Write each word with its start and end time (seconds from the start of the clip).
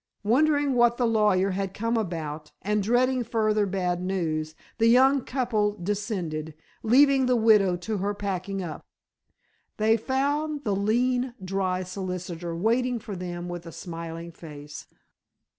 Wondering 0.23 0.73
what 0.73 0.97
the 0.97 1.05
lawyer 1.05 1.51
had 1.51 1.75
come 1.75 1.95
about, 1.95 2.51
and 2.63 2.81
dreading 2.81 3.23
further 3.23 3.67
bad 3.67 4.01
news, 4.01 4.55
the 4.79 4.87
young 4.87 5.23
couple 5.23 5.73
descended, 5.73 6.55
leaving 6.81 7.27
the 7.27 7.35
widow 7.35 7.75
to 7.75 7.97
her 7.97 8.15
packing 8.15 8.63
up. 8.63 8.83
They 9.77 9.97
found 9.97 10.63
the 10.63 10.75
lean, 10.75 11.35
dry 11.45 11.83
solicitor 11.83 12.55
waiting 12.55 12.97
for 12.97 13.15
them 13.15 13.47
with 13.47 13.67
a 13.67 13.71
smiling 13.71 14.31
face. 14.31 14.87